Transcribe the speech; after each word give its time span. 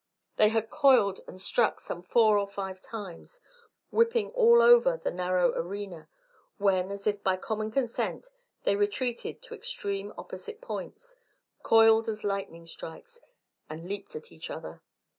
They 0.37 0.49
had 0.49 0.71
coiled 0.71 1.19
and 1.27 1.39
struck 1.39 1.79
some 1.79 2.01
four 2.01 2.35
or 2.39 2.47
five 2.47 2.81
times, 2.81 3.39
whipping 3.91 4.31
all 4.31 4.59
over 4.59 4.97
their 4.97 5.13
narrow 5.13 5.51
arena, 5.53 6.09
when 6.57 6.89
as 6.89 7.05
if 7.05 7.21
by 7.23 7.35
common 7.37 7.69
consent, 7.69 8.29
they 8.63 8.75
retreated 8.75 9.43
to 9.43 9.53
extreme 9.53 10.11
opposite 10.17 10.59
points, 10.59 11.17
coiled 11.61 12.09
as 12.09 12.23
lightning 12.23 12.65
strikes, 12.65 13.19
and 13.69 13.87
leapt 13.87 14.15
at 14.15 14.31
each 14.31 14.49
other. 14.49 14.81